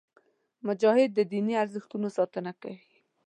[0.67, 2.97] مجاهد د دیني ارزښتونو ساتنه کوي.